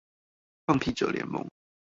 [0.65, 1.47] 放屁者聯盟